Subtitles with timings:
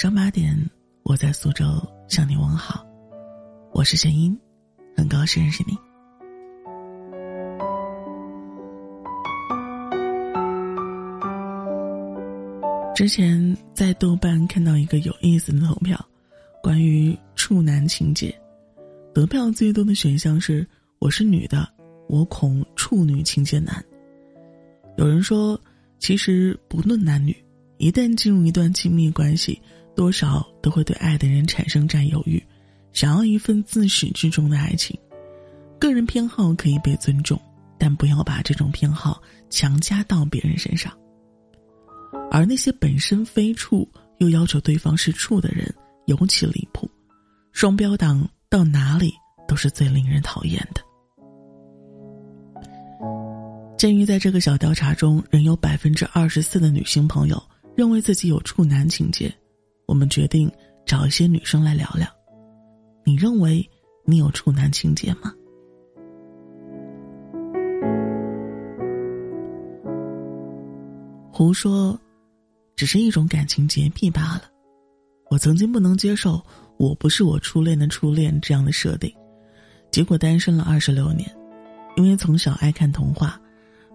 [0.00, 0.56] 上八点，
[1.02, 1.66] 我在苏州
[2.08, 2.82] 向你问好，
[3.70, 4.34] 我是陈音，
[4.96, 5.76] 很高兴认识你。
[12.94, 16.02] 之前在豆瓣看到一个有意思的投票，
[16.62, 18.34] 关于处男情节，
[19.12, 20.66] 得票最多的选项是
[20.98, 21.68] “我是女的，
[22.08, 23.84] 我恐处女情节难”。
[24.96, 25.60] 有人说，
[25.98, 27.36] 其实不论男女。
[27.76, 29.58] 一旦进入一段亲密关系，
[29.94, 32.42] 多少都会对爱的人产生占有欲，
[32.92, 34.98] 想要一份自始至终的爱情。
[35.78, 37.40] 个人偏好可以被尊重，
[37.78, 40.92] 但不要把这种偏好强加到别人身上。
[42.30, 45.72] 而那些本身非处又要求对方是处的人，
[46.06, 46.90] 尤其离谱。
[47.52, 49.12] 双标党到哪里
[49.48, 50.82] 都是最令人讨厌的。
[53.76, 57.42] 鉴于在这个小调查中，仍有百分之二十四的女性朋友。
[57.76, 59.32] 认为自己有处男情节，
[59.90, 60.48] 我们决定
[60.86, 62.06] 找一些女生来聊聊。
[63.04, 63.68] 你认为
[64.04, 65.34] 你有处男情节吗？
[71.32, 71.98] 胡说，
[72.76, 74.42] 只是一种感情洁癖罢了。
[75.28, 76.40] 我曾经不能接受
[76.78, 79.12] “我不是我初恋的初恋”这样的设定，
[79.90, 81.28] 结果单身了二十六年，
[81.96, 83.40] 因为从小爱看童话。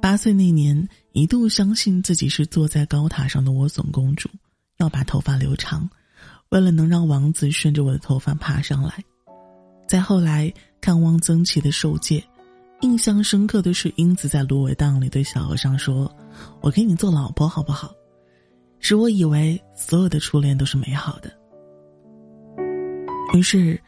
[0.00, 4.28] 八岁那年，一度相信自己是坐在高塔上的莴笋公主，
[4.80, 5.88] 要把头发留长，
[6.48, 8.92] 为了能让王子顺着我的头发爬上来。
[9.86, 12.24] 再后来看望曾琦的受戒，
[12.80, 16.10] 印象深刻的是英子在芦苇荡里对小和尚说
[16.62, 17.92] ：“我给你做老婆好不好？”
[18.80, 21.30] 使我以为所有的初恋都是美好的。
[23.34, 23.78] 于是，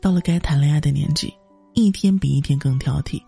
[0.00, 1.32] 到了该谈恋爱的年纪，
[1.72, 3.22] 一天比一天更挑剔。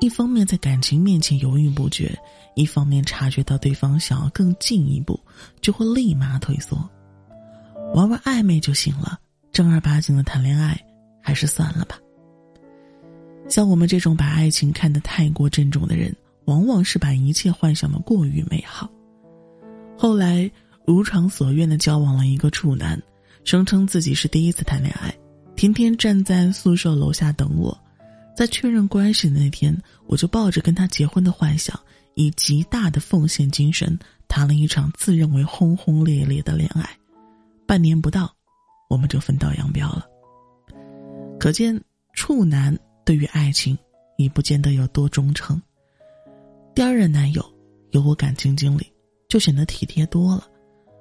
[0.00, 2.14] 一方面在感情面前犹豫不决，
[2.54, 5.18] 一方面察觉到对方想要更进一步，
[5.60, 6.78] 就会立马退缩。
[7.94, 9.18] 玩玩暧昧就行了，
[9.50, 10.78] 正儿八经的谈恋爱
[11.22, 11.98] 还是算了吧。
[13.48, 16.14] 像我们这种把爱情看得太过郑重的人，
[16.46, 18.90] 往往是把一切幻想的过于美好。
[19.96, 20.50] 后来
[20.84, 23.00] 如偿所愿的交往了一个处男，
[23.44, 25.14] 声称自己是第一次谈恋爱，
[25.56, 27.78] 天天站在宿舍楼下等我。
[28.36, 31.78] 在确认关系的那天，我就抱着跟他结婚的幻想，
[32.14, 33.96] 以极大的奉献精神
[34.26, 36.88] 谈了一场自认为轰轰烈烈的恋爱。
[37.64, 38.34] 半年不到，
[38.90, 40.04] 我们就分道扬镳了。
[41.38, 41.80] 可见
[42.12, 43.78] 处男对于爱情
[44.18, 45.60] 已不见得有多忠诚。
[46.74, 47.44] 第二任男友
[47.92, 48.84] 有我感情经历，
[49.28, 50.44] 就显得体贴多了，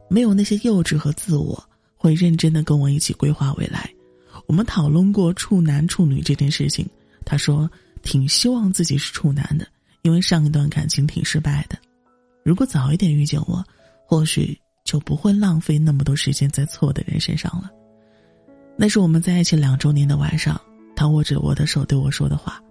[0.07, 1.61] 没有那些幼稚和自我，
[1.95, 3.89] 会认真的跟我一起规划未来。
[4.45, 6.87] 我们讨论过处男处女这件事情。
[7.25, 7.69] 他说
[8.03, 9.67] ：“挺希望自己是处男的，
[10.01, 11.77] 因为上一段感情挺失败的。
[12.43, 13.63] 如果早一点遇见我，
[14.05, 17.69] 或许就不会浪费那么多时间在错的人身上了。”
[18.75, 20.59] 那是我们在一起两周年的晚上，
[20.95, 22.61] 他握着我的手对我说的话。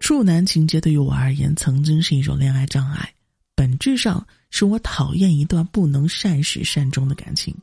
[0.00, 3.12] 处男情节对于我而言，曾经是一种恋爱障碍，
[3.54, 7.54] 本质上是我讨厌一段不能善始善终的感情。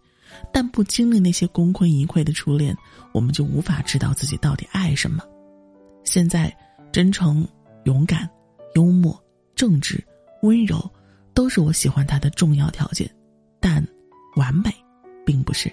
[0.53, 2.75] 但不经历那些功亏一篑的初恋，
[3.11, 5.23] 我们就无法知道自己到底爱什么。
[6.07, 6.55] 现在，
[6.91, 7.45] 真诚、
[7.83, 8.27] 勇敢、
[8.75, 9.21] 幽默、
[9.55, 10.01] 正直、
[10.41, 10.89] 温柔，
[11.33, 13.09] 都是我喜欢他的重要条件，
[13.59, 13.85] 但
[14.37, 14.73] 完美，
[15.25, 15.69] 并不是。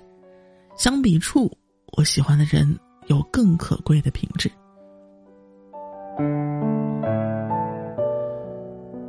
[0.77, 1.51] 相比处，
[1.97, 4.51] 我喜欢的人有更可贵的品质。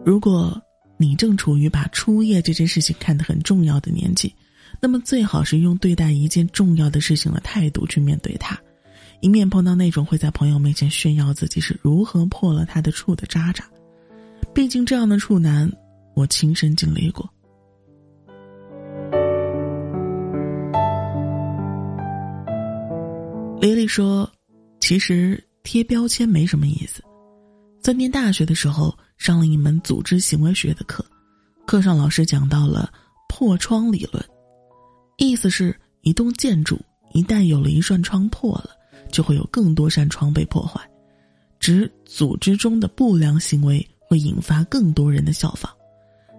[0.05, 0.61] 如果
[0.97, 4.33] 你正处于把初夜这件事情看得很重要的年纪，
[4.79, 8.55] 那么最好是用对待一件重要的事情的态度去面对它。
[9.25, 13.65] 以免碰到那种会在朋友面前炫耀自己是如何破了他的处的渣渣，
[14.53, 15.67] 毕竟这样的处男，
[16.13, 17.27] 我亲身经历过。
[23.59, 24.31] 李丽说
[24.79, 27.03] ：“其实贴标签没什么意思。
[27.81, 31.03] 在念大学的时候，上了一门组织行为学的课，
[31.65, 32.93] 课上老师讲到了
[33.27, 34.23] 破窗理论，
[35.17, 36.79] 意思是一栋建筑
[37.11, 38.69] 一旦有了一扇窗破了。”
[39.11, 40.81] 就会有更多扇窗被破坏，
[41.59, 45.71] 指组织中的不良行为会引发更多人的效仿。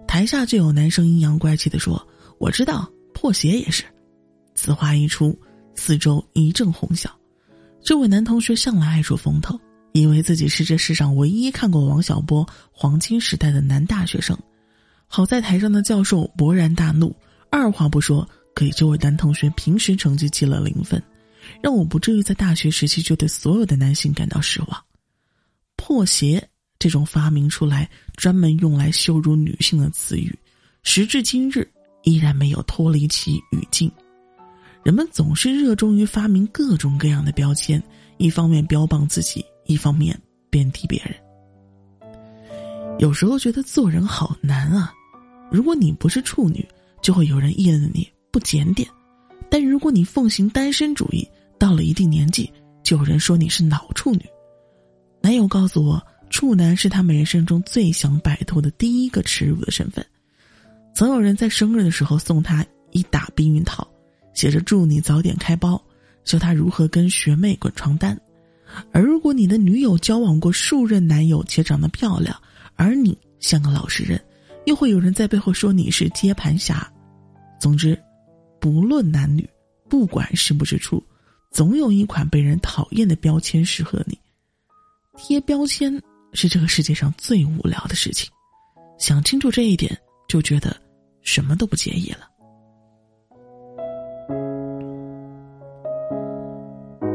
[0.07, 2.07] 台下就有男生阴阳怪气的说
[2.39, 3.83] ：“我知道，破鞋也是。”
[4.55, 5.37] 此话一出，
[5.75, 7.09] 四周一阵哄笑。
[7.83, 9.59] 这位男同学向来爱出风头，
[9.91, 14.37] 以为自己是这世上唯一看过王小波黄金时代的男大学生。
[15.07, 17.15] 好在台上的教授勃然大怒，
[17.49, 21.01] 二话不说给这位男同学平时成绩记了零分。
[21.61, 24.83] 让我不至于在大学时期就对所有的男性感到失望。
[25.75, 26.47] 破鞋
[26.79, 30.37] 这种发明出来专门用来羞辱女性的词语，
[30.83, 31.69] 时至今日
[32.03, 33.91] 依然没有脱离其语境。
[34.83, 37.81] 人们总是热衷于发明各种各样的标签，
[38.17, 40.17] 一方面标榜自己，一方面
[40.49, 41.13] 贬低别人。
[42.99, 44.93] 有时候觉得做人好难啊！
[45.51, 46.67] 如果你不是处女，
[47.01, 48.87] 就会有人议论你不检点；
[49.49, 51.27] 但如果你奉行单身主义，
[51.57, 52.51] 到了一定年纪，
[52.83, 54.25] 就有人说你是脑处女。
[55.21, 60.05] 男友告诉我，处男是他们人生中最想摆脱的第一个耻辱的身份。
[60.93, 63.87] 曾有人在生日的时候送他一打避孕套，
[64.33, 65.81] 写着“祝你早点开包”，
[66.23, 68.19] 教他如何跟学妹滚床单。
[68.91, 72.35] 而如果你的女友交往过数任男友且长得漂亮，
[72.75, 74.21] 而你像个老实人，
[74.65, 76.91] 又会有人在背后说你是接盘侠。
[77.59, 77.97] 总之，
[78.59, 79.49] 不论男女，
[79.89, 81.03] 不管是不是处，
[81.51, 84.17] 总有一款被人讨厌的标签适合你。
[85.17, 86.01] 贴标签
[86.33, 88.29] 是这个世界上最无聊的事情，
[88.99, 89.97] 想清楚这一点，
[90.27, 90.75] 就觉得
[91.21, 92.27] 什么都不介意了。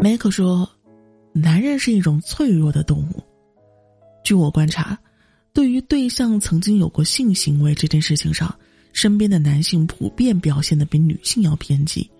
[0.02, 0.68] 梅克说
[1.32, 3.22] ：“男人是一种脆弱的动物。
[4.24, 4.98] 据我观察。”
[5.54, 8.58] 对于对象曾经有过性行为这件事情上，
[8.94, 12.10] 身边的男性普遍表现的比女性要偏激。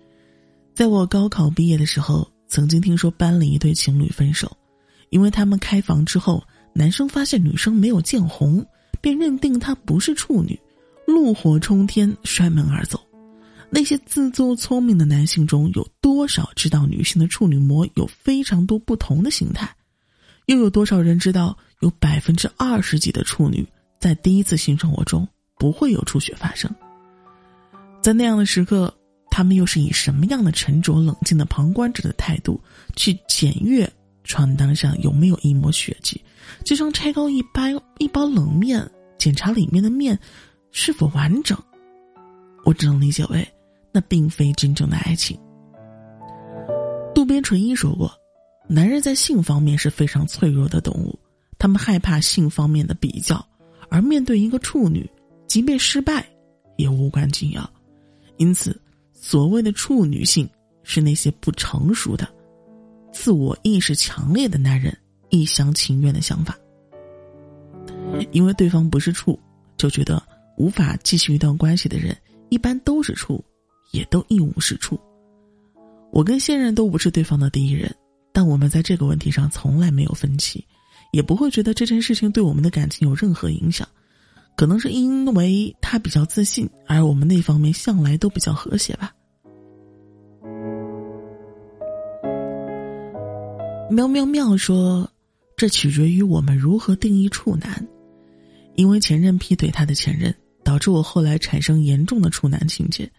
[0.73, 4.51] 在我高考毕业的时候，曾经听说班里一对情侣分手，
[5.11, 6.43] 因为他们开房之后，
[6.73, 8.65] 男生发现女生没有见红，
[8.99, 10.59] 便认定她不是处女，
[11.07, 12.99] 怒火冲天，摔门而走。
[13.69, 19.69] 那些自作聪明的男性中有多少知道女性的处女膜有非常多不同的形态？
[20.47, 21.55] 又有多少人知道？
[21.81, 23.67] 有百分之二十几的处女
[23.99, 25.27] 在第一次性生活中
[25.59, 26.73] 不会有出血发生，
[28.01, 28.93] 在那样的时刻，
[29.35, 32.61] 他们又是以什么样的沉着冷静的旁观者的态度
[32.95, 33.91] 去检阅
[34.23, 36.21] 床单上有没有一抹血迹，
[36.63, 37.63] 就像拆高一包
[37.97, 38.87] 一包冷面，
[39.17, 40.17] 检查里面的面
[40.71, 41.57] 是否完整？
[42.63, 43.45] 我只能理解为，
[43.91, 45.35] 那并非真正的爱情。
[47.15, 48.13] 渡边淳一说过，
[48.69, 51.17] 男人在性方面是非常脆弱的动物。
[51.57, 53.43] 他们害怕性方面的比较，
[53.89, 55.09] 而面对一个处女，
[55.47, 56.23] 即便失败，
[56.77, 57.67] 也无关紧要。
[58.37, 58.79] 因此，
[59.25, 60.47] 所谓的处女性
[60.83, 62.27] 是那些不成熟的、
[63.13, 64.95] 自我意识强烈的男人
[65.29, 66.59] 一厢情愿的想法。
[68.33, 69.39] 因为对方不是处，
[69.77, 70.21] 就觉得
[70.57, 72.13] 无法继续一段关系的人，
[72.49, 73.41] 一般都是处，
[73.93, 74.99] 也都一无是处。
[76.11, 77.95] 我跟现任都不是对方的第一人，
[78.33, 80.61] 但我们在这个问题上从来没有分歧。
[81.13, 83.87] 也不会觉得这件事情对我们的感情有任何影响，
[84.55, 89.11] 可能是因为他比较自信，而我们那方面向来都比较和谐吧。
[93.89, 95.09] 喵喵喵说
[95.55, 97.87] ：“这取决于我们如何定义处男，
[98.75, 100.33] 因为前任劈腿他的前任，
[100.63, 103.09] 导致我后来产生严重的处男情节。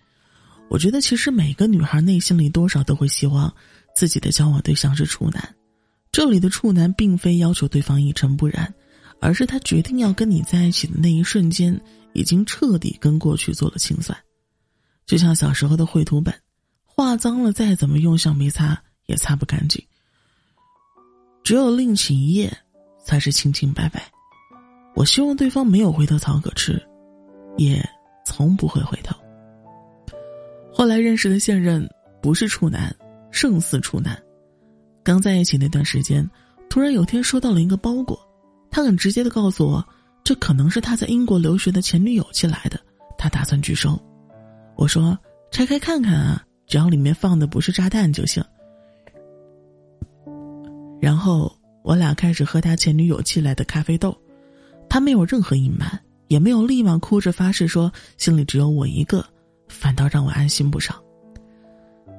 [0.69, 3.55] 我觉得其实每个女孩内心里多少都会希望
[3.95, 5.55] 自己的交往对象是处男。”
[6.11, 8.73] 这里的处男并非要求对方一尘不染，
[9.25, 11.81] 而是他决定要跟你在一起的那一瞬间，
[12.13, 14.15] 已经彻底跟过去做了清算。
[15.07, 16.35] 就像小时候的绘图本，
[16.85, 19.83] 画脏了再怎么用橡皮擦也擦不干净。
[21.43, 22.55] 只有另起一页，
[23.03, 24.07] 才是清清白白。
[24.95, 26.79] 我希望对方没有回头草可吃，
[27.57, 27.83] 也
[28.27, 29.17] 从不会回头。
[30.71, 31.89] 后来认识的现任
[32.21, 32.95] 不是处男，
[33.31, 34.23] 胜似处男。
[35.03, 36.29] 刚在一起那段时间，
[36.69, 38.19] 突然有天收到了一个包裹，
[38.75, 39.87] 他很直接的告诉我，
[40.25, 42.81] 这可能是他在英国留学的前女友寄来的，
[43.17, 43.97] 他打算拒收。
[44.75, 45.17] 我说
[45.53, 48.43] 拆开看看啊，只要里面放的不是炸弹就行。
[51.01, 54.13] 然后我俩开始喝他前女友寄来的咖啡豆，
[54.89, 55.89] 他没有任何隐瞒，
[56.27, 59.25] 也没有立马哭着发誓说心里只有我一个，
[59.69, 61.01] 反倒让我安心不少。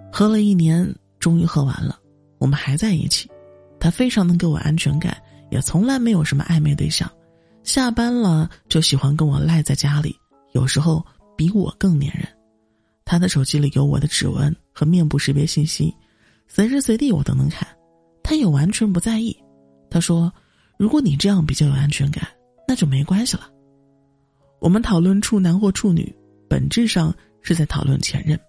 [0.10, 2.00] 喝了一年，终于喝完了。
[2.38, 3.30] 我们还在一起，
[3.78, 7.10] 他非常能给我安全感，也从来没有什么暧昧对象。
[7.64, 10.16] 下班了就喜欢跟我赖在家里，
[10.54, 12.28] 有时候比我更粘人。
[13.04, 15.94] 他的手机里有我的指纹和面部识别信息，
[16.48, 17.68] 随时随地我都能看。
[18.24, 19.36] 他也完全不在意。
[19.90, 20.32] 他说
[20.78, 22.28] ：“如果你这样比较有安全感，
[22.68, 23.50] 那就没关系了。”
[24.60, 26.14] 我们讨论处男或处女，
[26.50, 28.40] 本质上是在讨论前任。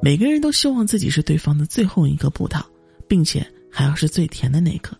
[0.00, 2.62] 每个人都希望自己是对方的最后一个葡萄，
[3.06, 4.96] 并且还要是最甜的那颗，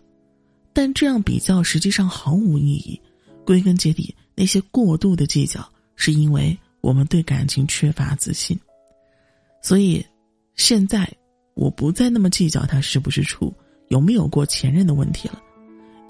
[0.73, 2.99] 但这样比较实际上毫无意义。
[3.45, 8.55] 归根结底那些过度的计较是因为我们对感情缺乏自信。
[9.59, 10.05] 所以
[10.55, 11.11] 现在
[11.55, 13.51] 我不再那么计较他是不是处
[13.87, 15.41] 有没有过前任的问题了。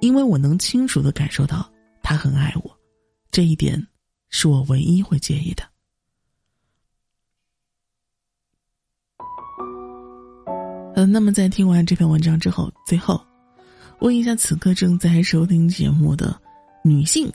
[0.02, 1.70] 因为我能清楚的感受到
[2.04, 2.78] 他很爱我
[3.32, 3.82] 这一点
[4.30, 5.64] 是我唯一会介意的。
[10.96, 13.26] 嗯那么在听完这篇文章之后最后
[14.00, 16.40] 问一下此刻正在收听节目的
[16.84, 17.32] 女性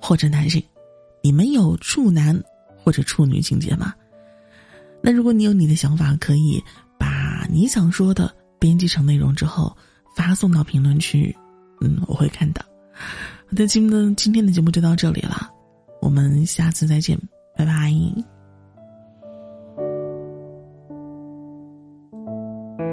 [0.00, 0.62] 或者男性，
[1.22, 2.42] 你们有处男
[2.82, 3.94] 或者处女情节吗？
[5.02, 6.62] 那如果你有你的想法，可以
[6.98, 9.76] 把你想说的编辑成内容之后
[10.16, 11.34] 发送到评论区，
[11.80, 12.62] 嗯，我会看到。
[12.92, 15.50] 好的，今的今天的节目就到这里了，
[16.00, 17.18] 我们下次再见，
[17.56, 18.39] 拜拜。